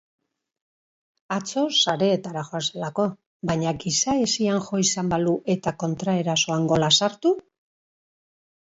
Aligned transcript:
Atzo 1.35 1.65
sareetara 1.81 2.43
joan 2.47 2.65
zelako 2.71 3.05
baina 3.51 3.75
giza-hesian 3.85 4.59
jo 4.71 4.81
izan 4.87 5.13
balu 5.15 5.37
eta 5.57 5.77
kontraerasoan 5.87 6.69
gola 6.75 6.95
sartu? 7.03 7.39